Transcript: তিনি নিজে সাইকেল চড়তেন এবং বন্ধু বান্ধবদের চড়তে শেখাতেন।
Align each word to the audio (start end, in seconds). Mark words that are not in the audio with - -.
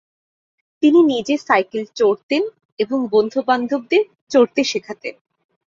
তিনি 0.83 0.99
নিজে 1.03 1.35
সাইকেল 1.37 1.83
চড়তেন 1.95 2.43
এবং 2.79 2.99
বন্ধু 3.11 3.39
বান্ধবদের 3.47 4.03
চড়তে 4.29 4.61
শেখাতেন। 4.63 5.15